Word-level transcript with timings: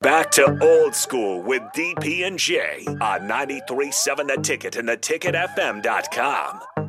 Back 0.00 0.30
to 0.32 0.56
old 0.62 0.94
school 0.94 1.42
with 1.42 1.60
DP 1.74 2.24
and 2.24 2.38
J 2.38 2.84
on 2.86 3.22
93.7 3.22 4.28
The 4.28 4.36
Ticket 4.40 4.76
and 4.76 4.88
theticketfm.com. 4.88 6.60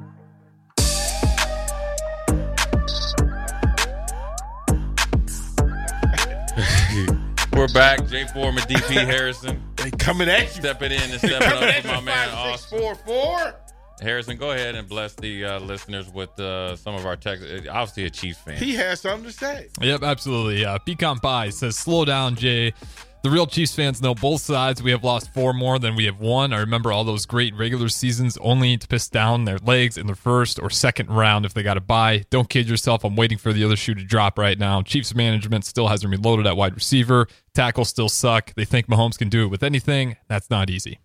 We're 7.54 7.68
back. 7.70 8.08
Jay 8.08 8.26
Foreman, 8.28 8.64
DP 8.64 9.06
Harrison. 9.06 9.62
They 9.78 9.92
coming 9.92 10.30
at 10.30 10.42
you. 10.56 10.62
Stepping 10.62 10.92
in 10.92 11.02
and 11.02 11.14
stepping 11.14 11.40
Coming 11.40 11.58
up 11.58 11.64
at 11.76 11.82
for 11.82 11.88
my 11.88 12.02
man 12.02 12.30
Five, 12.30 12.60
six, 12.60 12.74
Austin. 12.74 12.80
four, 12.80 12.96
four. 12.96 13.56
Harrison, 14.00 14.38
go 14.38 14.52
ahead 14.52 14.76
and 14.76 14.88
bless 14.88 15.14
the 15.16 15.46
uh, 15.46 15.60
listeners 15.60 16.10
with 16.10 16.38
uh, 16.40 16.76
some 16.76 16.96
of 16.96 17.06
our 17.06 17.16
text. 17.16 17.46
Obviously, 17.68 18.06
a 18.06 18.10
Chiefs 18.10 18.40
fan. 18.40 18.58
He 18.58 18.76
has 18.76 19.02
something 19.02 19.26
to 19.26 19.32
say. 19.32 19.68
Yep, 19.82 20.04
absolutely. 20.04 20.66
Uh, 20.66 20.78
Pecan 20.80 21.20
Pie 21.20 21.50
says, 21.50 21.76
slow 21.76 22.06
down, 22.06 22.36
Jay. 22.36 22.74
The 23.22 23.30
real 23.30 23.48
Chiefs 23.48 23.76
fans 23.76 24.02
know 24.02 24.16
both 24.16 24.42
sides. 24.42 24.82
We 24.82 24.92
have 24.92 25.04
lost 25.04 25.34
four 25.34 25.52
more 25.52 25.78
than 25.78 25.98
we 25.98 26.06
have 26.06 26.22
won. 26.22 26.54
I 26.54 26.60
remember 26.60 26.94
all 26.94 27.04
those 27.04 27.26
great 27.26 27.54
regular 27.54 27.90
seasons 27.90 28.38
only 28.38 28.78
to 28.78 28.88
piss 28.88 29.10
down 29.10 29.44
their 29.44 29.58
legs 29.58 29.98
in 29.98 30.08
the 30.08 30.16
first 30.16 30.58
or 30.58 30.70
second 30.70 31.10
round 31.10 31.46
if 31.46 31.54
they 31.54 31.62
got 31.62 31.76
a 31.76 31.82
bye. 31.82 32.24
Don't 32.30 32.48
kid 32.48 32.70
yourself. 32.70 33.04
I'm 33.04 33.18
waiting 33.18 33.38
for 33.38 33.52
the 33.52 33.66
other 33.66 33.76
shoe 33.76 33.94
to 33.94 34.06
drop 34.06 34.40
right 34.40 34.58
now. 34.58 34.82
Chiefs 34.84 35.14
management 35.14 35.66
still 35.66 35.90
hasn't 35.90 36.10
reloaded 36.10 36.48
at 36.48 36.56
wide 36.56 36.76
receiver. 36.76 37.28
Tackles 37.54 37.90
still 37.90 38.08
suck. 38.08 38.54
They 38.54 38.64
think 38.64 38.88
Mahomes 38.88 39.18
can 39.18 39.28
do 39.28 39.44
it 39.44 39.48
with 39.48 39.64
anything. 39.64 40.16
That's 40.30 40.50
not 40.50 40.70
easy. 40.70 41.00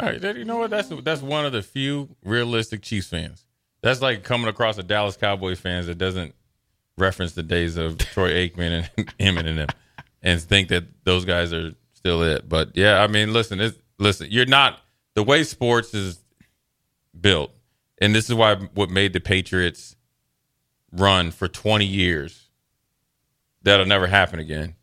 All 0.00 0.08
right, 0.08 0.36
you 0.36 0.44
know 0.44 0.58
what? 0.58 0.70
That's 0.70 0.88
that's 1.02 1.20
one 1.20 1.44
of 1.44 1.52
the 1.52 1.62
few 1.62 2.08
realistic 2.24 2.82
Chiefs 2.82 3.08
fans. 3.08 3.44
That's 3.82 4.00
like 4.00 4.24
coming 4.24 4.48
across 4.48 4.78
a 4.78 4.82
Dallas 4.82 5.16
Cowboys 5.16 5.60
fans 5.60 5.86
that 5.86 5.98
doesn't 5.98 6.34
reference 6.96 7.32
the 7.32 7.42
days 7.42 7.76
of 7.76 7.98
Troy 7.98 8.32
Aikman 8.32 8.88
and 8.96 9.12
Emmett 9.20 9.46
and 9.46 9.58
them, 9.58 9.68
and 10.22 10.40
think 10.40 10.68
that 10.68 10.84
those 11.04 11.24
guys 11.24 11.52
are 11.52 11.72
still 11.94 12.22
it. 12.22 12.48
But 12.48 12.76
yeah, 12.76 13.02
I 13.02 13.08
mean, 13.08 13.32
listen, 13.32 13.74
listen, 13.98 14.28
you're 14.30 14.46
not 14.46 14.80
the 15.14 15.22
way 15.22 15.44
sports 15.44 15.92
is 15.92 16.18
built, 17.18 17.50
and 17.98 18.14
this 18.14 18.28
is 18.30 18.34
why 18.34 18.54
what 18.54 18.90
made 18.90 19.12
the 19.12 19.20
Patriots 19.20 19.96
run 20.92 21.30
for 21.30 21.48
20 21.48 21.84
years. 21.84 22.48
That'll 23.62 23.86
never 23.86 24.06
happen 24.06 24.38
again. 24.38 24.76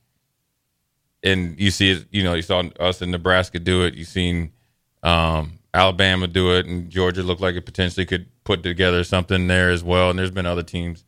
And 1.24 1.60
you 1.60 1.72
see 1.72 1.92
it, 1.92 2.06
you 2.12 2.24
know, 2.24 2.36
you 2.36 2.44
saw 2.44 2.64
us 2.80 3.02
in 3.02 3.10
Nebraska 3.10 3.60
do 3.60 3.84
it. 3.84 3.96
You've 3.96 4.08
seen 4.08 4.52
um, 5.04 5.60
Alabama 5.74 6.28
do 6.28 6.56
it, 6.56 6.66
and 6.66 6.90
Georgia 6.90 7.24
looked 7.24 7.42
like 7.42 7.56
it 7.56 7.66
potentially 7.66 8.06
could 8.06 8.28
put 8.44 8.64
together 8.64 9.04
something 9.04 9.48
there 9.48 9.70
as 9.70 9.84
well. 9.84 10.10
And 10.10 10.18
there's 10.18 10.32
been 10.32 10.46
other 10.46 10.64
teams. 10.64 11.04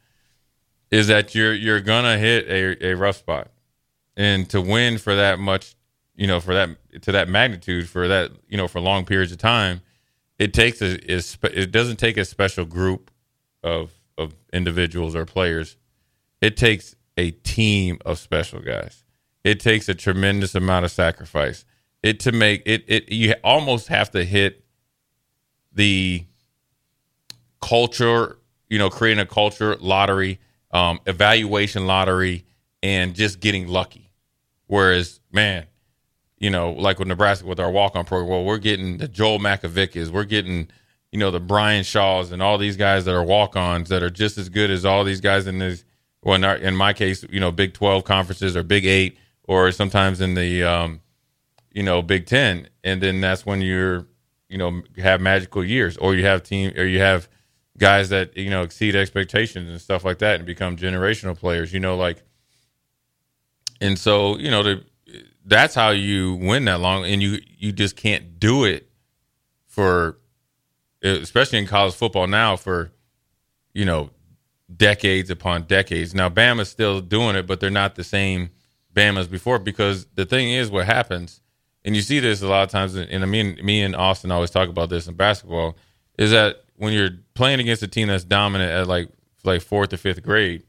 Is 0.91 1.07
that 1.07 1.35
you're 1.35 1.53
you're 1.53 1.81
gonna 1.81 2.17
hit 2.17 2.47
a, 2.47 2.87
a 2.91 2.95
rough 2.95 3.17
spot, 3.17 3.49
and 4.17 4.49
to 4.49 4.59
win 4.59 4.97
for 4.97 5.15
that 5.15 5.39
much, 5.39 5.75
you 6.15 6.27
know, 6.27 6.39
for 6.39 6.53
that 6.53 6.69
to 7.01 7.11
that 7.11 7.29
magnitude 7.29 7.87
for 7.87 8.07
that 8.07 8.31
you 8.47 8.57
know 8.57 8.67
for 8.67 8.79
long 8.81 9.05
periods 9.05 9.31
of 9.31 9.37
time, 9.37 9.81
it 10.39 10.53
takes 10.53 10.81
a 10.81 10.97
it 11.11 11.71
doesn't 11.71 11.97
take 11.97 12.17
a 12.17 12.25
special 12.25 12.65
group 12.65 13.11
of 13.63 13.91
of 14.17 14.33
individuals 14.51 15.15
or 15.15 15.25
players. 15.25 15.77
It 16.41 16.57
takes 16.57 16.95
a 17.17 17.31
team 17.31 17.99
of 18.05 18.17
special 18.17 18.61
guys. 18.61 19.03
It 19.43 19.59
takes 19.59 19.89
a 19.89 19.95
tremendous 19.95 20.55
amount 20.55 20.85
of 20.85 20.91
sacrifice. 20.91 21.65
It 22.01 22.21
to 22.21 22.31
make 22.31 22.63
it 22.65 22.85
it 22.87 23.11
you 23.11 23.35
almost 23.43 23.89
have 23.89 24.11
to 24.11 24.23
hit 24.23 24.63
the 25.73 26.25
culture, 27.61 28.37
you 28.69 28.79
know, 28.79 28.89
creating 28.89 29.21
a 29.21 29.25
culture 29.25 29.75
lottery, 29.81 30.39
um, 30.71 30.99
evaluation 31.05 31.87
lottery, 31.87 32.45
and 32.81 33.13
just 33.13 33.41
getting 33.41 33.67
lucky. 33.67 34.11
Whereas, 34.67 35.19
man, 35.31 35.65
you 36.37 36.49
know, 36.49 36.71
like 36.71 36.99
with 36.99 37.09
Nebraska 37.09 37.45
with 37.45 37.59
our 37.59 37.69
walk 37.69 37.95
on 37.97 38.05
program, 38.05 38.29
well, 38.29 38.45
we're 38.45 38.59
getting 38.59 38.97
the 38.97 39.07
Joel 39.09 39.39
Makovickas, 39.39 40.09
we're 40.09 40.23
getting, 40.23 40.69
you 41.11 41.19
know, 41.19 41.31
the 41.31 41.39
Brian 41.41 41.83
Shaws 41.83 42.31
and 42.31 42.41
all 42.41 42.57
these 42.57 42.77
guys 42.77 43.03
that 43.05 43.13
are 43.13 43.23
walk 43.23 43.57
ons 43.57 43.89
that 43.89 44.03
are 44.03 44.09
just 44.09 44.37
as 44.37 44.47
good 44.47 44.71
as 44.71 44.85
all 44.85 45.03
these 45.03 45.19
guys 45.21 45.47
in 45.47 45.59
this. 45.59 45.83
Well, 46.23 46.35
in, 46.35 46.43
our, 46.45 46.55
in 46.55 46.75
my 46.75 46.93
case, 46.93 47.25
you 47.29 47.39
know, 47.39 47.51
Big 47.51 47.73
Twelve 47.73 48.05
conferences 48.05 48.55
or 48.55 48.63
Big 48.63 48.85
Eight, 48.85 49.17
or 49.43 49.71
sometimes 49.71 50.21
in 50.21 50.35
the, 50.35 50.63
um, 50.63 51.01
you 51.71 51.83
know, 51.83 52.01
Big 52.01 52.25
Ten, 52.25 52.67
and 52.83 53.01
then 53.01 53.21
that's 53.21 53.45
when 53.45 53.61
you're, 53.61 54.07
you 54.49 54.57
know, 54.57 54.81
have 54.97 55.21
magical 55.21 55.63
years, 55.63 55.97
or 55.97 56.15
you 56.15 56.25
have 56.25 56.43
team, 56.43 56.73
or 56.75 56.83
you 56.83 56.99
have 56.99 57.29
guys 57.77 58.09
that 58.09 58.35
you 58.35 58.49
know 58.49 58.63
exceed 58.63 58.95
expectations 58.95 59.69
and 59.69 59.79
stuff 59.79 60.03
like 60.03 60.19
that, 60.19 60.35
and 60.35 60.45
become 60.45 60.75
generational 60.75 61.37
players. 61.37 61.73
You 61.73 61.79
know, 61.79 61.95
like, 61.95 62.23
and 63.79 63.97
so 63.97 64.37
you 64.37 64.49
know, 64.49 64.81
that's 65.45 65.75
how 65.75 65.91
you 65.91 66.35
win 66.35 66.65
that 66.65 66.79
long, 66.79 67.05
and 67.05 67.21
you 67.21 67.39
you 67.57 67.71
just 67.71 67.95
can't 67.95 68.39
do 68.39 68.63
it 68.63 68.89
for, 69.67 70.17
especially 71.03 71.59
in 71.59 71.67
college 71.67 71.93
football 71.93 72.27
now 72.27 72.55
for, 72.55 72.91
you 73.73 73.85
know, 73.85 74.09
decades 74.75 75.29
upon 75.29 75.63
decades. 75.63 76.13
Now 76.13 76.29
Bama's 76.29 76.69
still 76.69 77.01
doing 77.01 77.35
it, 77.35 77.47
but 77.47 77.59
they're 77.59 77.69
not 77.69 77.95
the 77.95 78.03
same 78.03 78.49
Bama's 78.93 79.27
before 79.27 79.59
because 79.59 80.05
the 80.15 80.25
thing 80.25 80.51
is, 80.51 80.69
what 80.69 80.85
happens, 80.85 81.41
and 81.89 81.95
you 81.95 82.03
see 82.03 82.19
this 82.19 82.43
a 82.43 82.47
lot 82.47 82.61
of 82.61 82.69
times, 82.69 82.93
and 82.93 83.31
me 83.31 83.39
and 83.39 83.63
me 83.63 83.81
and 83.81 83.95
Austin 83.95 84.29
always 84.29 84.51
talk 84.51 84.69
about 84.69 84.91
this 84.91 85.07
in 85.07 85.15
basketball, 85.15 85.75
is 86.19 86.29
that 86.29 86.63
when 86.75 86.93
you're 86.93 87.09
playing 87.33 87.59
against 87.59 87.81
a 87.81 87.87
team 87.87 88.09
that's 88.09 88.23
dominant 88.23 88.71
at 88.71 88.85
like 88.85 89.09
like 89.43 89.63
fourth 89.63 89.91
or 89.91 89.97
fifth 89.97 90.21
grade, 90.21 90.63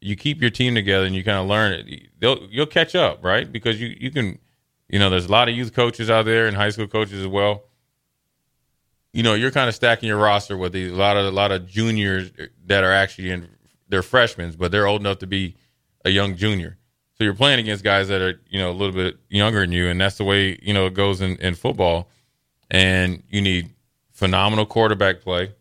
you 0.00 0.16
keep 0.16 0.40
your 0.40 0.50
team 0.50 0.74
together 0.74 1.06
and 1.06 1.14
you 1.14 1.22
kind 1.22 1.38
of 1.38 1.46
learn 1.46 1.72
it. 1.72 2.08
They'll, 2.18 2.48
you'll 2.50 2.66
catch 2.66 2.96
up, 2.96 3.22
right? 3.22 3.50
Because 3.52 3.80
you 3.80 3.94
you 3.96 4.10
can, 4.10 4.40
you 4.88 4.98
know, 4.98 5.08
there's 5.08 5.26
a 5.26 5.30
lot 5.30 5.48
of 5.48 5.54
youth 5.54 5.72
coaches 5.72 6.10
out 6.10 6.24
there 6.24 6.48
and 6.48 6.56
high 6.56 6.70
school 6.70 6.88
coaches 6.88 7.20
as 7.20 7.28
well. 7.28 7.62
You 9.12 9.22
know, 9.22 9.34
you're 9.34 9.52
kind 9.52 9.68
of 9.68 9.76
stacking 9.76 10.08
your 10.08 10.18
roster 10.18 10.56
with 10.56 10.72
these, 10.72 10.90
a 10.90 10.96
lot 10.96 11.16
of 11.16 11.26
a 11.26 11.30
lot 11.30 11.52
of 11.52 11.68
juniors 11.68 12.32
that 12.64 12.82
are 12.82 12.92
actually 12.92 13.30
in 13.30 13.48
they're 13.88 14.02
freshmen, 14.02 14.52
but 14.58 14.72
they're 14.72 14.88
old 14.88 15.00
enough 15.00 15.18
to 15.18 15.28
be 15.28 15.54
a 16.04 16.10
young 16.10 16.34
junior. 16.34 16.76
So 17.16 17.24
you're 17.24 17.34
playing 17.34 17.60
against 17.60 17.82
guys 17.82 18.08
that 18.08 18.20
are 18.20 18.40
you 18.48 18.58
know 18.58 18.70
a 18.70 18.72
little 18.72 18.94
bit 18.94 19.16
younger 19.28 19.60
than 19.60 19.72
you, 19.72 19.88
and 19.88 20.00
that's 20.00 20.18
the 20.18 20.24
way 20.24 20.58
you 20.62 20.74
know 20.74 20.86
it 20.86 20.94
goes 20.94 21.20
in, 21.20 21.36
in 21.36 21.54
football. 21.54 22.10
And 22.70 23.22
you 23.30 23.40
need 23.40 23.70
phenomenal 24.12 24.66
quarterback 24.66 25.20
play, 25.20 25.52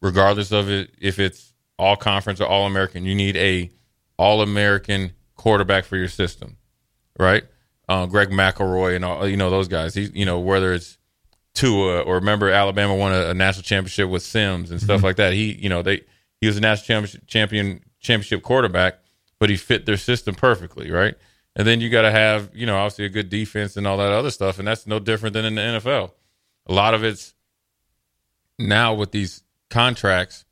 regardless 0.00 0.52
of 0.52 0.70
it 0.70 0.90
if 1.00 1.18
it's 1.18 1.52
all 1.78 1.96
conference 1.96 2.40
or 2.40 2.46
all 2.46 2.66
American. 2.66 3.04
You 3.04 3.14
need 3.14 3.36
a 3.36 3.70
all 4.16 4.40
American 4.40 5.12
quarterback 5.36 5.84
for 5.84 5.96
your 5.96 6.08
system, 6.08 6.56
right? 7.18 7.44
Uh, 7.88 8.06
Greg 8.06 8.30
McElroy 8.30 8.96
and 8.96 9.04
all 9.04 9.28
you 9.28 9.36
know 9.36 9.50
those 9.50 9.68
guys. 9.68 9.94
He, 9.94 10.04
you 10.14 10.24
know 10.24 10.40
whether 10.40 10.72
it's 10.72 10.96
Tua 11.54 12.00
or 12.00 12.14
remember 12.14 12.48
Alabama 12.48 12.94
won 12.94 13.12
a, 13.12 13.30
a 13.30 13.34
national 13.34 13.62
championship 13.62 14.08
with 14.08 14.22
Sims 14.22 14.70
and 14.70 14.80
stuff 14.80 15.02
like 15.02 15.16
that. 15.16 15.34
He 15.34 15.52
you 15.52 15.68
know 15.68 15.82
they 15.82 16.02
he 16.40 16.46
was 16.46 16.56
a 16.56 16.60
national 16.60 16.86
championship 16.86 17.26
champion 17.26 17.84
championship 18.00 18.42
quarterback, 18.42 19.00
but 19.44 19.50
he 19.50 19.56
fit 19.56 19.84
their 19.84 19.98
system 19.98 20.34
perfectly, 20.34 20.90
right? 20.90 21.16
And 21.54 21.68
then 21.68 21.82
you 21.82 21.90
got 21.90 22.02
to 22.02 22.10
have 22.10 22.48
you 22.54 22.64
know 22.64 22.78
obviously 22.78 23.04
a 23.04 23.10
good 23.10 23.28
defense 23.28 23.76
and 23.76 23.86
all 23.86 23.98
that 23.98 24.10
other 24.10 24.30
stuff, 24.30 24.58
and 24.58 24.66
that's 24.66 24.86
no 24.86 24.98
different 24.98 25.34
than 25.34 25.44
in 25.44 25.54
the 25.56 25.60
NFL. 25.60 26.12
A 26.66 26.72
lot 26.72 26.94
of 26.94 27.04
it's 27.04 27.34
now 28.58 28.94
with 28.94 29.12
these 29.12 29.42
contracts 29.68 30.46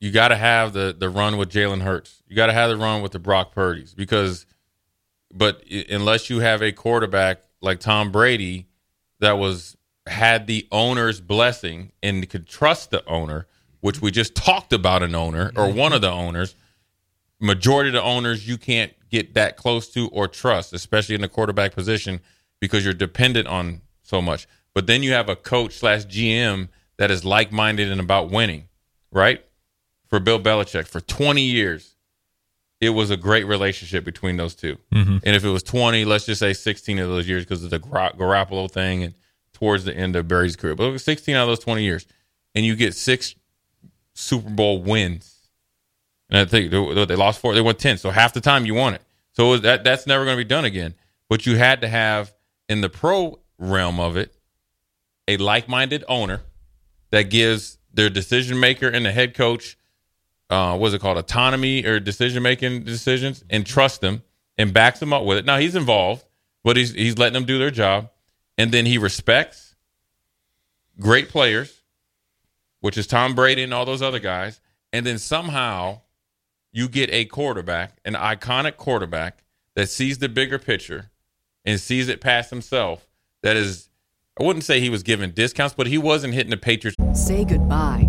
you 0.00 0.10
got 0.10 0.28
to 0.28 0.36
have 0.36 0.72
the 0.72 0.92
the 0.98 1.08
run 1.08 1.36
with 1.36 1.48
Jalen 1.48 1.82
Hurts. 1.82 2.24
You 2.26 2.34
got 2.34 2.46
to 2.46 2.52
have 2.52 2.70
the 2.70 2.76
run 2.76 3.02
with 3.02 3.12
the 3.12 3.20
Brock 3.20 3.52
Purdy's 3.52 3.94
because, 3.94 4.46
but 5.32 5.62
unless 5.88 6.28
you 6.28 6.40
have 6.40 6.60
a 6.60 6.72
quarterback 6.72 7.44
like 7.60 7.78
Tom 7.78 8.10
Brady 8.10 8.66
that 9.20 9.38
was 9.38 9.76
had 10.08 10.48
the 10.48 10.66
owner's 10.72 11.20
blessing 11.20 11.92
and 12.02 12.28
could 12.28 12.48
trust 12.48 12.90
the 12.90 13.06
owner, 13.06 13.46
which 13.80 14.02
we 14.02 14.10
just 14.10 14.34
talked 14.34 14.72
about 14.72 15.04
an 15.04 15.14
owner 15.14 15.52
or 15.56 15.72
one 15.72 15.92
of 15.92 16.00
the 16.00 16.10
owners. 16.10 16.56
Majority 17.44 17.90
of 17.90 17.94
the 17.94 18.02
owners 18.02 18.48
you 18.48 18.56
can't 18.58 18.92
get 19.10 19.34
that 19.34 19.56
close 19.56 19.88
to 19.90 20.08
or 20.08 20.26
trust, 20.28 20.72
especially 20.72 21.14
in 21.14 21.20
the 21.20 21.28
quarterback 21.28 21.74
position, 21.74 22.20
because 22.60 22.84
you're 22.84 22.94
dependent 22.94 23.46
on 23.46 23.82
so 24.02 24.20
much. 24.20 24.46
But 24.74 24.86
then 24.86 25.02
you 25.02 25.12
have 25.12 25.28
a 25.28 25.36
coach 25.36 25.74
slash 25.74 26.04
GM 26.06 26.68
that 26.96 27.10
is 27.10 27.24
like 27.24 27.52
minded 27.52 27.90
and 27.92 28.00
about 28.00 28.30
winning, 28.30 28.68
right? 29.12 29.44
for 30.14 30.20
Bill 30.20 30.38
Belichick 30.38 30.86
for 30.86 31.00
20 31.00 31.42
years. 31.42 31.96
it 32.80 32.90
was 32.90 33.10
a 33.10 33.16
great 33.16 33.46
relationship 33.46 34.04
between 34.04 34.36
those 34.36 34.54
2 34.54 34.76
Mm-hmm. 34.92 35.16
And 35.24 35.36
if 35.36 35.44
it 35.44 35.48
was 35.48 35.64
20, 35.64 36.04
let's 36.04 36.26
just 36.26 36.38
say 36.38 36.52
16 36.52 37.00
of 37.00 37.08
those 37.08 37.28
years 37.28 37.44
because 37.44 37.64
of 37.64 37.70
the 37.70 37.80
Gar- 37.80 38.12
Garoppolo 38.12 38.70
thing 38.70 39.02
and 39.02 39.14
towards 39.52 39.84
the 39.84 39.96
end 39.96 40.14
of 40.14 40.28
Brady's 40.28 40.54
career, 40.54 40.76
but 40.76 40.98
16 40.98 41.34
out 41.34 41.42
of 41.42 41.48
those 41.48 41.58
20 41.58 41.82
years, 41.82 42.06
and 42.54 42.64
you 42.64 42.76
get 42.76 42.94
six 42.94 43.34
Super 44.14 44.50
Bowl 44.50 44.82
wins. 44.82 45.33
And 46.34 46.40
I 46.40 46.50
think 46.50 46.72
they 46.72 47.14
lost 47.14 47.40
four, 47.40 47.54
they 47.54 47.60
won 47.60 47.76
10. 47.76 47.96
So 47.98 48.10
half 48.10 48.32
the 48.32 48.40
time 48.40 48.66
you 48.66 48.74
won 48.74 48.92
it. 48.92 49.02
So 49.34 49.46
it 49.46 49.50
was 49.50 49.60
that 49.60 49.84
that's 49.84 50.04
never 50.04 50.24
going 50.24 50.36
to 50.36 50.44
be 50.44 50.48
done 50.48 50.64
again. 50.64 50.96
But 51.28 51.46
you 51.46 51.56
had 51.56 51.82
to 51.82 51.88
have 51.88 52.34
in 52.68 52.80
the 52.80 52.88
pro 52.88 53.38
realm 53.56 54.00
of 54.00 54.16
it 54.16 54.34
a 55.28 55.36
like-minded 55.36 56.02
owner 56.08 56.42
that 57.12 57.30
gives 57.30 57.78
their 57.92 58.10
decision 58.10 58.58
maker 58.58 58.88
and 58.88 59.06
the 59.06 59.12
head 59.12 59.34
coach 59.34 59.78
uh 60.50 60.76
what's 60.76 60.92
it 60.92 61.00
called 61.00 61.16
autonomy 61.16 61.86
or 61.86 62.00
decision 62.00 62.42
making 62.42 62.82
decisions 62.82 63.44
and 63.48 63.64
trust 63.64 64.00
them 64.00 64.22
and 64.58 64.74
backs 64.74 64.98
them 64.98 65.12
up 65.12 65.22
with 65.24 65.38
it 65.38 65.44
now 65.46 65.56
he's 65.56 65.76
involved 65.76 66.24
but 66.64 66.76
he's 66.76 66.92
he's 66.92 67.16
letting 67.16 67.34
them 67.34 67.44
do 67.44 67.58
their 67.58 67.70
job 67.70 68.10
and 68.58 68.72
then 68.72 68.84
he 68.84 68.98
respects 68.98 69.76
great 70.98 71.28
players 71.28 71.82
which 72.80 72.98
is 72.98 73.06
Tom 73.06 73.34
Brady 73.34 73.62
and 73.62 73.72
all 73.72 73.86
those 73.86 74.02
other 74.02 74.18
guys 74.18 74.60
and 74.92 75.06
then 75.06 75.16
somehow 75.16 76.00
you 76.74 76.88
get 76.88 77.08
a 77.10 77.24
quarterback 77.24 77.96
an 78.04 78.14
iconic 78.14 78.76
quarterback 78.76 79.44
that 79.74 79.88
sees 79.88 80.18
the 80.18 80.28
bigger 80.28 80.58
picture 80.58 81.10
and 81.64 81.80
sees 81.80 82.08
it 82.08 82.20
past 82.20 82.50
himself 82.50 83.08
that 83.42 83.56
is 83.56 83.88
I 84.38 84.42
wouldn't 84.42 84.64
say 84.64 84.80
he 84.80 84.90
was 84.90 85.04
given 85.04 85.30
discounts, 85.30 85.76
but 85.76 85.86
he 85.86 85.96
wasn't 85.96 86.34
hitting 86.34 86.50
the 86.50 86.56
Patriots. 86.56 86.96
Say 87.14 87.44
goodbye 87.44 88.08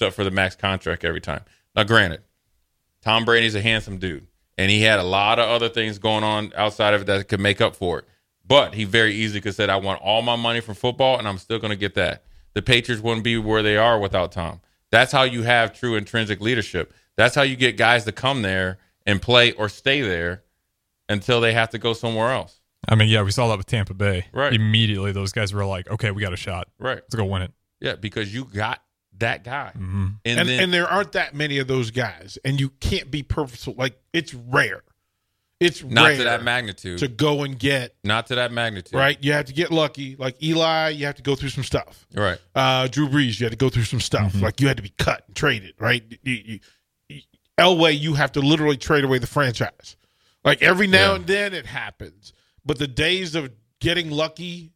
Up 0.00 0.14
for 0.14 0.24
the 0.24 0.30
max 0.30 0.54
contract 0.54 1.04
every 1.04 1.20
time. 1.20 1.42
Now, 1.76 1.82
granted, 1.84 2.22
Tom 3.02 3.24
Brady's 3.24 3.54
a 3.54 3.60
handsome 3.60 3.98
dude, 3.98 4.26
and 4.56 4.70
he 4.70 4.82
had 4.82 4.98
a 4.98 5.04
lot 5.04 5.38
of 5.38 5.48
other 5.48 5.68
things 5.68 5.98
going 5.98 6.24
on 6.24 6.52
outside 6.56 6.94
of 6.94 7.02
it 7.02 7.04
that 7.06 7.28
could 7.28 7.40
make 7.40 7.60
up 7.60 7.76
for 7.76 7.98
it. 7.98 8.04
But 8.46 8.74
he 8.74 8.84
very 8.84 9.14
easily 9.14 9.40
could 9.40 9.54
said, 9.54 9.70
"I 9.70 9.76
want 9.76 10.00
all 10.00 10.22
my 10.22 10.36
money 10.36 10.60
from 10.60 10.74
football, 10.74 11.18
and 11.18 11.28
I'm 11.28 11.38
still 11.38 11.58
going 11.58 11.70
to 11.70 11.76
get 11.76 11.94
that." 11.94 12.24
The 12.54 12.62
Patriots 12.62 13.02
wouldn't 13.02 13.24
be 13.24 13.36
where 13.38 13.62
they 13.62 13.76
are 13.76 13.98
without 13.98 14.32
Tom. 14.32 14.60
That's 14.90 15.12
how 15.12 15.22
you 15.22 15.42
have 15.42 15.72
true 15.72 15.96
intrinsic 15.96 16.40
leadership. 16.40 16.92
That's 17.16 17.34
how 17.34 17.42
you 17.42 17.56
get 17.56 17.76
guys 17.76 18.04
to 18.04 18.12
come 18.12 18.42
there 18.42 18.78
and 19.06 19.20
play 19.20 19.52
or 19.52 19.68
stay 19.68 20.02
there 20.02 20.42
until 21.08 21.40
they 21.40 21.52
have 21.52 21.70
to 21.70 21.78
go 21.78 21.92
somewhere 21.92 22.30
else. 22.30 22.60
I 22.88 22.94
mean, 22.94 23.08
yeah, 23.08 23.22
we 23.22 23.30
saw 23.30 23.48
that 23.48 23.58
with 23.58 23.66
Tampa 23.66 23.94
Bay. 23.94 24.26
Right. 24.32 24.52
Immediately, 24.52 25.12
those 25.12 25.32
guys 25.32 25.54
were 25.54 25.64
like, 25.64 25.88
okay, 25.88 26.10
we 26.10 26.20
got 26.20 26.32
a 26.32 26.36
shot. 26.36 26.68
Right. 26.78 26.96
Let's 26.96 27.14
go 27.14 27.24
win 27.24 27.42
it. 27.42 27.52
Yeah, 27.80 27.94
because 27.94 28.34
you 28.34 28.44
got 28.44 28.82
that 29.22 29.42
guy, 29.44 29.72
Mm-hmm. 29.74 30.06
and, 30.24 30.40
and, 30.40 30.48
then 30.48 30.62
and 30.64 30.72
there 30.72 30.86
aren't 30.86 31.12
that 31.12 31.34
many 31.34 31.58
of 31.58 31.66
those 31.66 31.90
guys, 31.90 32.38
and 32.44 32.60
you 32.60 32.68
can't 32.80 33.10
be 33.10 33.22
purposeful. 33.24 33.74
Like 33.76 33.98
it's 34.12 34.32
rare. 34.34 34.82
It's 35.60 35.82
not 35.84 36.06
rare 36.08 36.16
to 36.18 36.24
that 36.24 36.42
magnitude. 36.42 36.98
to 36.98 37.06
go 37.08 37.44
and 37.44 37.56
get 37.58 37.94
not 38.02 38.26
to 38.26 38.34
that 38.34 38.50
magnitude. 38.52 38.94
right. 38.94 39.16
You 39.22 39.32
have 39.32 39.44
to 39.46 39.52
get 39.52 39.70
lucky. 39.70 40.16
Like 40.16 40.42
Eli, 40.42 40.88
you 40.90 41.06
have 41.06 41.14
to 41.16 41.22
go 41.22 41.36
through 41.36 41.50
some 41.50 41.62
stuff. 41.64 42.04
Right. 42.14 42.38
Uh, 42.54 42.88
Drew 42.88 43.08
Brees, 43.08 43.38
you 43.38 43.44
had 43.46 43.52
to 43.52 43.56
go 43.56 43.68
through 43.68 43.84
some 43.84 44.00
stuff. 44.00 44.34
Like 44.40 44.60
you 44.60 44.66
had 44.68 44.76
to 44.78 44.82
be 44.82 44.92
cut 44.98 45.22
and 45.28 45.36
traded. 45.36 45.74
Right. 45.78 46.02
You, 46.22 46.32
you, 46.34 46.60
you, 47.08 47.20
Elway, 47.58 47.96
you 47.98 48.14
have 48.14 48.32
to 48.32 48.40
literally 48.40 48.76
trade 48.76 49.04
away 49.04 49.18
the 49.18 49.26
franchise. 49.28 49.96
Like 50.44 50.62
every 50.62 50.88
now 50.88 51.10
Yeah. 51.10 51.14
and 51.16 51.26
then 51.28 51.54
it 51.54 51.66
happens, 51.66 52.32
but 52.66 52.78
the 52.80 52.88
days 52.88 53.36
of 53.36 53.50
getting 53.80 54.10
lucky, 54.10 54.72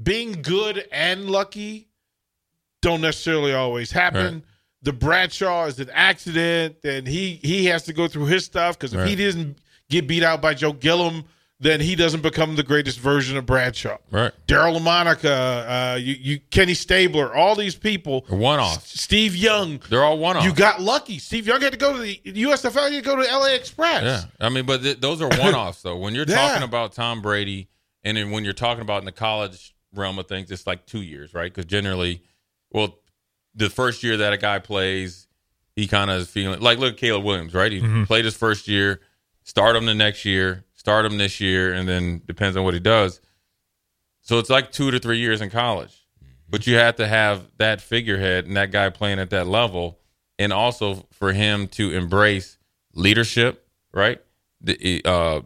being 0.00 0.42
good 0.42 0.86
and 0.92 1.28
lucky, 1.28 1.87
don't 2.82 3.00
necessarily 3.00 3.52
always 3.54 3.90
happen. 3.90 4.34
Right. 4.34 4.42
The 4.82 4.92
Bradshaw 4.92 5.66
is 5.66 5.80
an 5.80 5.90
accident, 5.92 6.76
and 6.84 7.06
he 7.06 7.40
he 7.42 7.66
has 7.66 7.82
to 7.84 7.92
go 7.92 8.06
through 8.08 8.26
his 8.26 8.44
stuff 8.44 8.78
because 8.78 8.94
if 8.94 9.00
he 9.06 9.14
Right. 9.16 9.24
doesn't 9.24 9.58
get 9.90 10.06
beat 10.06 10.22
out 10.22 10.40
by 10.40 10.54
Joe 10.54 10.72
Gilliam, 10.72 11.24
then 11.60 11.80
he 11.80 11.96
doesn't 11.96 12.20
become 12.20 12.54
the 12.54 12.62
greatest 12.62 13.00
version 13.00 13.36
of 13.36 13.44
Bradshaw. 13.44 13.96
Right. 14.12 14.30
Daryle 14.46 14.78
Lamonica, 14.78 15.94
uh, 15.94 15.96
you, 15.96 16.14
you 16.20 16.40
Kenny 16.52 16.74
Stabler, 16.74 17.34
all 17.34 17.56
these 17.56 17.74
people, 17.74 18.24
One 18.28 18.60
off. 18.60 18.86
Steve 18.86 19.34
Young. 19.34 19.80
They're 19.90 20.04
all 20.04 20.18
one 20.18 20.36
off. 20.36 20.44
You 20.44 20.54
got 20.54 20.80
lucky. 20.80 21.18
Steve 21.18 21.48
Young 21.48 21.60
had 21.60 21.72
to 21.72 21.78
go 21.78 21.94
to 21.94 21.98
the 21.98 22.20
USFL. 22.24 22.92
You 22.92 23.02
go 23.02 23.16
to 23.16 23.22
LA 23.28 23.54
Express. 23.54 24.04
Yeah, 24.04 24.22
I 24.46 24.48
mean, 24.50 24.64
but 24.66 24.82
th- 24.84 25.00
those 25.00 25.20
are 25.20 25.28
one-offs 25.28 25.82
though. 25.82 25.96
When 25.96 26.14
you're 26.14 26.24
Yeah. 26.28 26.36
talking 26.36 26.62
about 26.62 26.92
Tom 26.92 27.20
Brady, 27.22 27.66
and 28.04 28.16
then 28.16 28.30
when 28.30 28.44
you're 28.44 28.52
talking 28.52 28.82
about 28.82 29.00
in 29.02 29.06
the 29.06 29.12
college 29.12 29.74
realm 29.92 30.20
of 30.20 30.28
things, 30.28 30.52
it's 30.52 30.68
like 30.68 30.86
two 30.86 31.02
years, 31.02 31.34
right? 31.34 31.52
Because 31.52 31.64
generally, 31.68 32.22
well, 32.70 32.98
the 33.54 33.70
first 33.70 34.02
year 34.02 34.16
that 34.18 34.32
a 34.32 34.36
guy 34.36 34.58
plays, 34.58 35.26
he 35.74 35.86
kind 35.86 36.10
of 36.10 36.20
is 36.22 36.28
feeling 36.28 36.60
like 36.60 36.78
look 36.78 36.94
at 36.94 36.98
Caleb 36.98 37.24
Williams, 37.24 37.54
right? 37.54 37.70
He 37.70 37.80
mm-hmm. 37.80 38.04
played 38.04 38.24
his 38.24 38.36
first 38.36 38.68
year, 38.68 39.00
start 39.44 39.76
him 39.76 39.86
the 39.86 39.94
next 39.94 40.24
year, 40.24 40.64
start 40.74 41.04
him 41.04 41.18
this 41.18 41.40
year, 41.40 41.72
and 41.72 41.88
then 41.88 42.22
depends 42.26 42.56
on 42.56 42.64
what 42.64 42.74
he 42.74 42.80
does. 42.80 43.20
So 44.22 44.38
it's 44.38 44.50
like 44.50 44.72
two 44.72 44.90
to 44.90 44.98
three 44.98 45.18
years 45.18 45.40
in 45.40 45.50
college, 45.50 46.06
mm-hmm. 46.22 46.32
but 46.48 46.66
you 46.66 46.76
have 46.76 46.96
to 46.96 47.06
have 47.06 47.46
that 47.58 47.80
figurehead 47.80 48.46
and 48.46 48.56
that 48.56 48.70
guy 48.70 48.90
playing 48.90 49.18
at 49.18 49.30
that 49.30 49.46
level, 49.46 49.98
and 50.38 50.52
also 50.52 51.06
for 51.12 51.32
him 51.32 51.68
to 51.68 51.92
embrace 51.92 52.58
leadership, 52.94 53.66
right? 53.92 54.20
The, 54.60 55.02
eh, 55.04 55.08
uh, 55.08 55.42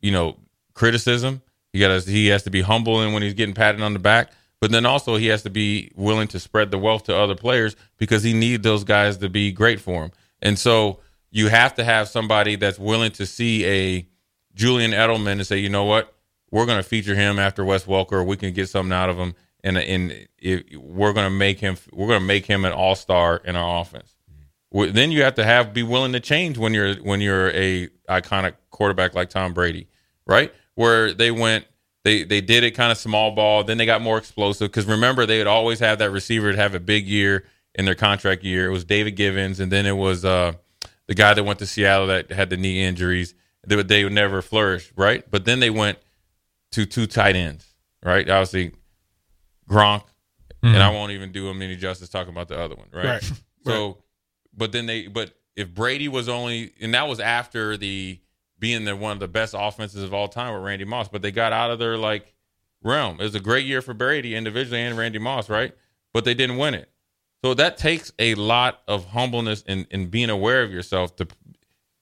you 0.00 0.12
know, 0.12 0.36
criticism. 0.74 1.42
He 1.72 1.80
got 1.80 2.02
he 2.04 2.28
has 2.28 2.44
to 2.44 2.50
be 2.50 2.62
humble 2.62 3.02
and 3.02 3.12
when 3.12 3.22
he's 3.22 3.34
getting 3.34 3.54
patted 3.54 3.82
on 3.82 3.92
the 3.92 3.98
back, 3.98 4.32
but 4.60 4.70
then 4.70 4.86
also 4.86 5.16
he 5.16 5.26
has 5.26 5.42
to 5.42 5.50
be 5.50 5.90
willing 5.94 6.28
to 6.28 6.40
spread 6.40 6.70
the 6.70 6.78
wealth 6.78 7.04
to 7.04 7.16
other 7.16 7.34
players 7.34 7.76
because 7.96 8.22
he 8.22 8.32
needs 8.32 8.62
those 8.62 8.84
guys 8.84 9.18
to 9.18 9.28
be 9.28 9.52
great 9.52 9.80
for 9.80 10.02
him. 10.04 10.10
And 10.42 10.58
so 10.58 11.00
you 11.30 11.48
have 11.48 11.74
to 11.74 11.84
have 11.84 12.08
somebody 12.08 12.56
that's 12.56 12.78
willing 12.78 13.12
to 13.12 13.26
see 13.26 13.64
a 13.66 14.08
Julian 14.54 14.92
Edelman 14.92 15.32
and 15.32 15.46
say, 15.46 15.58
you 15.58 15.68
know 15.68 15.84
what, 15.84 16.14
we're 16.50 16.66
going 16.66 16.78
to 16.78 16.88
feature 16.88 17.14
him 17.14 17.38
after 17.38 17.64
Wes 17.64 17.84
Welker. 17.84 18.24
We 18.26 18.36
can 18.36 18.52
get 18.52 18.68
something 18.68 18.92
out 18.92 19.10
of 19.10 19.16
him, 19.16 19.34
and 19.62 19.76
and 19.76 20.26
it, 20.38 20.80
we're 20.80 21.12
going 21.12 21.26
to 21.26 21.30
make 21.30 21.60
him 21.60 21.76
we're 21.92 22.06
going 22.06 22.20
to 22.20 22.26
make 22.26 22.46
him 22.46 22.64
an 22.64 22.72
all 22.72 22.94
star 22.94 23.40
in 23.44 23.56
our 23.56 23.80
offense. 23.80 24.16
Well, 24.70 24.90
Then 24.90 25.10
you 25.10 25.22
have 25.22 25.34
to 25.36 25.44
have 25.44 25.72
be 25.72 25.82
willing 25.82 26.12
to 26.12 26.20
change 26.20 26.58
when 26.58 26.74
you're 26.74 26.94
when 26.96 27.20
you're 27.20 27.50
a 27.50 27.88
iconic 28.08 28.54
quarterback 28.70 29.14
like 29.14 29.30
Tom 29.30 29.52
Brady, 29.52 29.88
right? 30.26 30.52
Where 30.74 31.12
they 31.12 31.30
went, 31.30 31.66
they 32.04 32.24
they 32.24 32.40
did 32.40 32.64
it 32.64 32.72
kind 32.72 32.92
of 32.92 32.98
small 32.98 33.32
ball. 33.32 33.64
Then 33.64 33.78
they 33.78 33.86
got 33.86 34.02
more 34.02 34.18
explosive 34.18 34.70
because 34.70 34.86
remember 34.86 35.26
they 35.26 35.38
would 35.38 35.46
always 35.46 35.80
have 35.80 35.98
that 35.98 36.10
receiver 36.10 36.52
to 36.52 36.56
have 36.58 36.74
a 36.74 36.80
big 36.80 37.06
year 37.06 37.44
in 37.74 37.84
their 37.84 37.94
contract 37.94 38.44
year. 38.44 38.66
It 38.66 38.72
was 38.72 38.84
David 38.84 39.12
Givens, 39.12 39.60
and 39.60 39.70
then 39.70 39.86
it 39.86 39.96
was 39.96 40.24
uh, 40.24 40.52
the 41.06 41.14
guy 41.14 41.34
that 41.34 41.44
went 41.44 41.58
to 41.60 41.66
Seattle 41.66 42.06
that 42.08 42.30
had 42.30 42.50
the 42.50 42.56
knee 42.56 42.82
injuries. 42.82 43.34
They 43.66 43.76
would 43.76 43.88
they 43.88 44.04
would 44.04 44.12
never 44.12 44.42
flourish, 44.42 44.92
right? 44.96 45.28
But 45.30 45.44
then 45.44 45.60
they 45.60 45.70
went 45.70 45.98
to 46.72 46.86
two 46.86 47.06
tight 47.06 47.36
ends, 47.36 47.66
right? 48.02 48.28
Obviously, 48.28 48.72
Gronk, 49.68 50.04
and 50.62 50.82
I 50.82 50.90
won't 50.90 51.12
even 51.12 51.32
do 51.32 51.48
him 51.48 51.60
any 51.62 51.76
justice 51.76 52.08
talking 52.08 52.32
about 52.32 52.48
the 52.48 52.58
other 52.58 52.74
one, 52.74 52.88
right? 52.92 53.04
Right. 53.04 53.32
So, 53.66 53.98
but 54.56 54.72
then 54.72 54.86
they, 54.86 55.08
but 55.08 55.32
if 55.54 55.74
Brady 55.74 56.08
was 56.08 56.26
only, 56.26 56.72
and 56.80 56.94
that 56.94 57.06
was 57.06 57.20
after 57.20 57.76
the 57.76 58.18
being 58.58 58.84
the 58.84 58.96
one 58.96 59.12
of 59.12 59.20
the 59.20 59.28
best 59.28 59.54
offenses 59.56 60.02
of 60.02 60.12
all 60.12 60.28
time 60.28 60.54
with 60.54 60.62
Randy 60.62 60.84
Moss, 60.84 61.08
but 61.08 61.22
they 61.22 61.30
got 61.30 61.52
out 61.52 61.70
of 61.70 61.78
their 61.78 61.96
like 61.96 62.34
realm. 62.82 63.20
It 63.20 63.24
was 63.24 63.34
a 63.34 63.40
great 63.40 63.66
year 63.66 63.82
for 63.82 63.94
Brady 63.94 64.34
individually 64.34 64.82
and 64.82 64.96
Randy 64.96 65.18
Moss, 65.18 65.48
right? 65.48 65.74
But 66.12 66.24
they 66.24 66.34
didn't 66.34 66.56
win 66.56 66.74
it. 66.74 66.90
So 67.44 67.54
that 67.54 67.78
takes 67.78 68.12
a 68.18 68.34
lot 68.34 68.82
of 68.88 69.06
humbleness 69.06 69.62
and, 69.66 69.86
and 69.90 70.10
being 70.10 70.30
aware 70.30 70.62
of 70.62 70.72
yourself 70.72 71.14
to 71.16 71.28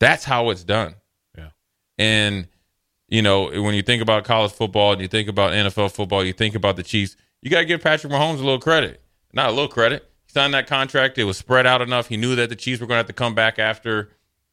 that's 0.00 0.24
how 0.24 0.50
it's 0.50 0.64
done. 0.64 0.94
Yeah. 1.36 1.50
And 1.98 2.48
you 3.08 3.22
know, 3.22 3.44
when 3.62 3.74
you 3.74 3.82
think 3.82 4.02
about 4.02 4.24
college 4.24 4.52
football 4.52 4.92
and 4.92 5.00
you 5.00 5.08
think 5.08 5.28
about 5.28 5.52
NFL 5.52 5.92
football, 5.92 6.24
you 6.24 6.32
think 6.32 6.54
about 6.54 6.76
the 6.76 6.82
Chiefs. 6.82 7.16
You 7.40 7.50
got 7.50 7.60
to 7.60 7.64
give 7.64 7.82
Patrick 7.82 8.12
Mahomes 8.12 8.40
a 8.40 8.44
little 8.44 8.58
credit. 8.58 9.00
Not 9.32 9.48
a 9.48 9.52
little 9.52 9.68
credit. 9.68 10.10
He 10.26 10.32
signed 10.32 10.54
that 10.54 10.66
contract. 10.66 11.18
It 11.18 11.24
was 11.24 11.36
spread 11.36 11.66
out 11.66 11.82
enough. 11.82 12.08
He 12.08 12.16
knew 12.16 12.34
that 12.34 12.48
the 12.48 12.56
Chiefs 12.56 12.80
were 12.80 12.86
going 12.86 12.96
to 12.96 13.00
have 13.00 13.06
to 13.06 13.12
come 13.12 13.34
back 13.34 13.58
after. 13.58 14.10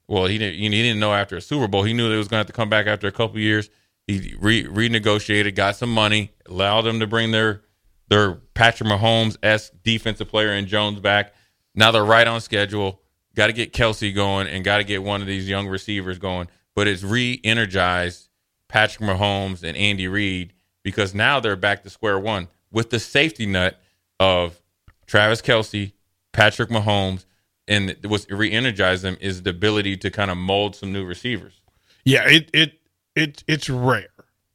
Well, 0.07 0.25
he 0.25 0.38
didn't. 0.38 0.60
He 0.60 0.69
didn't 0.69 1.00
know 1.00 1.13
after 1.13 1.38
a 1.38 1.41
Super 1.41 1.67
Bowl. 1.67 1.83
He 1.83 1.93
knew 1.93 2.10
they 2.10 2.17
was 2.17 2.27
going 2.27 2.38
to 2.38 2.45
have 2.45 2.48
to 2.48 2.53
come 2.53 2.69
back 2.69 2.88
after 2.88 3.07
a 3.07 3.12
couple 3.12 3.39
years. 3.39 3.69
He 4.07 4.36
re- 4.39 4.65
renegotiated, 4.65 5.55
got 5.55 5.77
some 5.77 5.93
money, 5.93 6.31
allowed 6.45 6.81
them 6.81 7.00
to 7.00 7.07
bring 7.07 7.31
their 7.31 7.62
their 8.10 8.33
Patrick 8.53 8.89
Mahomes 8.89 9.38
s 9.41 9.72
defensive 9.83 10.27
player 10.27 10.51
and 10.51 10.67
Jones 10.67 11.00
back. 11.00 11.33
Now 11.74 11.91
they're 11.91 12.03
right 12.03 12.27
on 12.27 12.41
schedule. 12.41 13.01
Got 13.36 13.48
to 13.48 13.53
get 13.53 13.74
Kelce 13.74 14.13
going 14.13 14.48
and 14.48 14.63
got 14.63 14.77
to 14.77 14.83
get 14.83 15.01
one 15.01 15.22
of 15.22 15.27
these 15.27 15.50
young 15.50 15.67
receivers 15.67 16.19
going. 16.19 16.48
But 16.75 16.88
it's 16.88 17.01
re-energized 17.01 18.29
Patrick 18.67 19.07
Mahomes 19.07 19.63
and 19.63 19.75
Andy 19.77 20.07
Reid 20.07 20.53
because 20.83 21.15
now 21.15 21.39
they're 21.39 21.55
back 21.55 21.83
to 21.83 21.89
square 21.89 22.19
one 22.19 22.48
with 22.72 22.89
the 22.89 23.00
safety 23.00 23.45
net 23.45 23.79
of 24.19 24.62
Travis 25.07 25.41
Kelce, 25.41 25.93
Patrick 26.31 26.69
Mahomes, 26.69 27.25
and 27.67 27.96
what's 28.05 28.29
re-energized 28.29 29.03
them 29.03 29.17
is 29.22 29.43
the 29.43 29.51
ability 29.51 29.98
to 29.98 30.12
kind 30.12 30.29
of 30.32 30.38
mold 30.38 30.75
some 30.75 30.91
new 30.91 31.05
receivers. 31.05 31.62
Yeah, 32.03 32.27
it 32.27 32.50
it 32.53 32.79
it 33.15 33.43
it's 33.48 33.70
rare. 33.70 34.10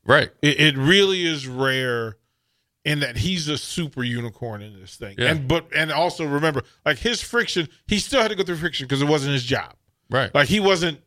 Right. 0.04 0.30
It, 0.42 0.60
it 0.60 0.76
really 0.76 1.26
is 1.26 1.46
rare 1.46 2.16
in 2.84 3.00
that 3.00 3.18
he's 3.18 3.48
a 3.48 3.58
super 3.58 4.02
unicorn 4.02 4.62
in 4.62 4.80
this 4.80 4.96
thing. 4.96 5.16
Yeah. 5.18 5.32
And 5.32 5.46
but 5.48 5.66
and 5.74 5.92
also 5.92 6.26
remember, 6.26 6.62
like 6.86 6.98
his 6.98 7.20
friction, 7.20 7.68
he 7.86 7.98
still 7.98 8.22
had 8.22 8.28
to 8.28 8.34
go 8.34 8.42
through 8.42 8.56
friction 8.56 8.86
because 8.86 9.02
it 9.02 9.08
wasn't 9.08 9.34
his 9.34 9.44
job. 9.44 9.74
Right. 10.10 10.34
Like 10.34 10.48
he 10.48 10.60
wasn't, 10.60 11.00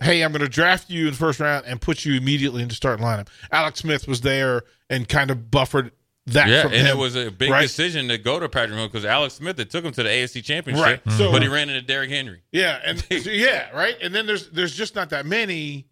hey, 0.00 0.22
I'm 0.22 0.32
going 0.32 0.42
to 0.42 0.48
draft 0.48 0.90
you 0.90 1.06
in 1.06 1.12
the 1.12 1.16
first 1.16 1.40
round 1.40 1.64
and 1.66 1.80
put 1.80 2.04
you 2.04 2.14
immediately 2.14 2.62
into 2.62 2.74
starting 2.74 3.04
lineup. 3.04 3.28
Alex 3.50 3.80
Smith 3.80 4.06
was 4.06 4.20
there 4.20 4.62
and 4.90 5.08
kind 5.08 5.30
of 5.30 5.50
buffered 5.50 5.92
that. 6.26 6.48
Yeah, 6.48 6.62
from 6.62 6.72
and 6.72 6.86
him, 6.86 6.96
it 6.96 7.00
was 7.00 7.16
a 7.16 7.30
big 7.30 7.50
right? 7.50 7.62
decision 7.62 8.08
to 8.08 8.18
go 8.18 8.38
to 8.38 8.48
Patrick 8.48 8.78
Mahomes 8.78 8.86
because 8.92 9.04
Alex 9.04 9.34
Smith 9.34 9.58
it 9.58 9.70
took 9.70 9.84
him 9.84 9.92
to 9.92 10.02
the 10.02 10.08
AFC 10.08 10.42
Championship, 10.44 10.84
Right. 10.84 11.00
So- 11.16 11.32
but 11.32 11.42
he 11.42 11.48
ran 11.48 11.68
into 11.68 11.82
Derrick 11.82 12.10
Henry. 12.10 12.42
Yeah, 12.52 12.80
and 12.84 12.98
so, 13.22 13.30
yeah, 13.30 13.70
right. 13.76 13.96
And 14.00 14.14
then 14.14 14.26
there's 14.26 14.48
there's 14.50 14.74
just 14.74 14.94
not 14.94 15.10
that 15.10 15.26
many. 15.26 15.88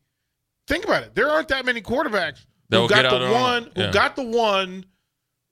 Think 0.68 0.84
about 0.84 1.02
it. 1.02 1.14
There 1.14 1.28
aren't 1.28 1.48
that 1.48 1.64
many 1.64 1.80
quarterbacks 1.82 2.44
They'll 2.68 2.82
who 2.82 2.88
got 2.88 3.02
the 3.02 3.24
on- 3.26 3.32
one 3.32 3.62
who 3.74 3.82
yeah. 3.82 3.90
got 3.90 4.14
the 4.14 4.22
one 4.22 4.84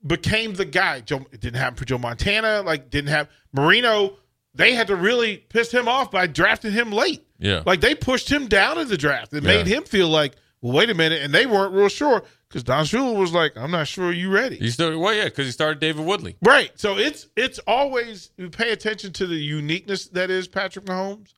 became 0.06 0.54
the 0.54 0.64
guy. 0.64 1.00
Joe, 1.00 1.26
it 1.32 1.40
didn't 1.40 1.56
happen 1.58 1.76
for 1.76 1.85
Joe 1.85 1.99
Montana. 1.99 2.62
Like 2.62 2.90
didn't 2.90 3.11
have 3.11 3.28
Marino. 3.52 4.16
They 4.54 4.75
had 4.75 4.87
to 4.88 4.97
really 4.97 5.37
piss 5.37 5.70
him 5.73 5.88
off 5.88 6.11
by 6.11 6.26
drafting 6.26 6.73
him 6.73 6.90
late. 6.92 7.25
Yeah. 7.40 7.62
like 7.66 7.80
they 7.80 7.94
pushed 7.94 8.28
him 8.30 8.49
down 8.49 8.78
in 8.78 8.88
the 8.88 8.97
draft. 8.97 9.32
It 9.32 9.44
made 9.44 9.66
him 9.68 9.85
feel 9.85 10.08
like, 10.08 10.35
well, 10.61 10.73
wait 10.73 10.90
a 10.90 10.94
minute, 10.94 11.23
and 11.23 11.32
they 11.32 11.47
weren't 11.47 11.73
real 11.73 11.88
sure 11.88 12.25
because 12.49 12.62
Don 12.64 12.85
Shula 12.85 13.14
was 13.17 13.33
like, 13.33 13.52
I'm 13.57 13.71
not 13.71 13.87
sure 13.88 14.11
you 14.12 14.31
ready. 14.31 14.57
He 14.57 14.71
started 14.71 14.99
well, 14.99 15.12
yeah, 15.14 15.25
because 15.25 15.47
he 15.47 15.52
started 15.52 15.81
David 15.81 16.05
Woodley. 16.07 16.37
Right. 16.43 16.71
So 16.76 16.97
it's 16.99 17.28
it's 17.37 17.59
always 17.67 18.31
you 18.37 18.49
pay 18.50 18.71
attention 18.73 19.12
to 19.14 19.26
the 19.26 19.37
uniqueness 19.37 20.07
that 20.09 20.31
is 20.31 20.49
Patrick 20.49 20.85
Mahomes. 20.87 21.35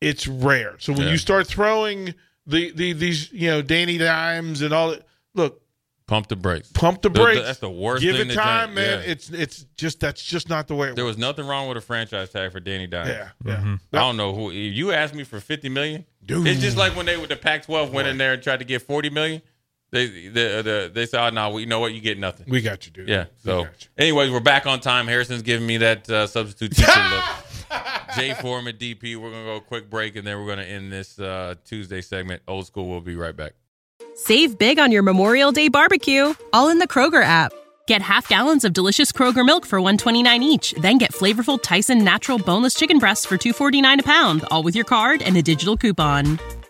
It's 0.00 0.26
rare. 0.26 0.76
So 0.78 0.92
when 0.92 1.02
Yeah. 1.02 1.10
you 1.12 1.18
start 1.18 1.46
throwing 1.46 2.14
the, 2.46 2.70
the 2.72 2.92
these 2.92 3.32
you 3.32 3.48
know 3.50 3.62
Danny 3.62 3.98
Dimes 3.98 4.62
and 4.62 4.72
all 4.72 4.90
that, 4.90 5.06
look, 5.34 5.62
Pump 6.06 6.28
the 6.28 6.36
brakes. 6.36 6.70
pump 6.72 7.02
the 7.02 7.08
The- 7.08 7.18
the- 7.18 7.24
brakes. 7.24 7.42
that's 7.42 7.58
the 7.58 7.68
worst 7.70 8.00
Give 8.02 8.16
thing 8.16 8.30
it 8.30 8.34
time, 8.34 8.68
do. 8.70 8.74
man. 8.76 9.00
Yeah. 9.00 9.10
It's 9.10 9.28
it's 9.30 9.66
just 9.76 9.98
that's 10.00 10.22
just 10.22 10.48
not 10.48 10.68
the 10.68 10.74
way. 10.76 10.90
It 10.90 10.96
There 10.96 11.04
works. 11.04 11.16
was 11.16 11.20
nothing 11.20 11.46
wrong 11.46 11.66
with 11.68 11.76
a 11.78 11.80
franchise 11.80 12.30
tag 12.30 12.52
for 12.52 12.60
Danny 12.60 12.86
Dimes. 12.86 13.08
yeah, 13.08 13.30
yeah. 13.44 13.56
Mm-hmm. 13.56 13.74
I 13.92 13.98
don't 13.98 14.16
know 14.16 14.32
who. 14.34 14.50
If 14.50 14.54
you 14.74 14.92
asked 14.92 15.14
me 15.14 15.24
for 15.24 15.40
fifty 15.40 15.68
million, 15.68 16.04
Dude. 16.24 16.46
it's 16.46 16.60
just 16.60 16.76
like 16.76 16.94
when 16.94 17.06
they 17.06 17.16
with 17.16 17.30
the 17.30 17.36
Pac-12 17.36 17.90
went 17.90 18.06
in 18.06 18.18
there 18.18 18.34
and 18.34 18.42
tried 18.42 18.58
to 18.60 18.64
get 18.64 18.82
forty 18.82 19.10
million. 19.10 19.42
They 19.96 20.28
the, 20.28 20.62
the 20.62 20.90
they 20.92 21.06
said, 21.06 21.26
"Oh 21.26 21.30
no, 21.30 21.50
well, 21.50 21.60
you 21.60 21.66
know 21.66 21.80
what? 21.80 21.92
You 21.94 22.00
get 22.00 22.18
nothing." 22.18 22.46
We 22.48 22.60
got 22.60 22.84
you, 22.86 22.92
dude. 22.92 23.08
Yeah. 23.08 23.24
We 23.24 23.28
So, 23.50 23.64
got 23.64 23.82
you. 23.82 23.88
anyways, 23.98 24.30
we're 24.30 24.40
back 24.40 24.66
on 24.66 24.80
time. 24.80 25.06
Harrison's 25.06 25.42
giving 25.42 25.66
me 25.66 25.78
that 25.78 26.08
uh, 26.10 26.26
substitute 26.26 26.76
teacher 26.76 26.92
look. 27.10 27.24
Jay 28.16 28.34
Foreman, 28.34 28.76
DP. 28.76 29.16
We're 29.16 29.30
gonna 29.30 29.44
go 29.44 29.56
a 29.56 29.60
quick 29.60 29.88
break, 29.90 30.16
and 30.16 30.26
then 30.26 30.38
we're 30.38 30.46
gonna 30.48 30.62
end 30.62 30.92
this 30.92 31.18
uh, 31.18 31.54
Tuesday 31.64 32.00
segment. 32.02 32.42
Old 32.46 32.66
school. 32.66 32.88
We'll 32.88 33.00
be 33.00 33.16
right 33.16 33.36
back. 33.36 33.52
Save 34.14 34.58
big 34.58 34.78
on 34.78 34.92
your 34.92 35.02
Memorial 35.02 35.52
Day 35.52 35.68
barbecue, 35.68 36.34
all 36.52 36.68
in 36.68 36.78
the 36.78 36.86
Kroger 36.88 37.22
app. 37.22 37.52
Get 37.86 38.02
half 38.02 38.28
gallons 38.28 38.64
of 38.64 38.72
delicious 38.72 39.12
Kroger 39.12 39.46
milk 39.46 39.64
for 39.64 39.80
129 39.80 40.42
each, 40.42 40.72
then 40.80 40.98
get 40.98 41.12
flavorful 41.12 41.62
Tyson 41.62 42.02
natural 42.02 42.38
boneless 42.38 42.74
chicken 42.74 42.98
breasts 42.98 43.24
for 43.24 43.36
249 43.36 44.00
a 44.00 44.02
pound, 44.02 44.44
all 44.50 44.62
with 44.62 44.74
your 44.74 44.84
card 44.84 45.22
and 45.22 45.36
a 45.36 45.42
digital 45.42 45.76
coupon. 45.76 46.38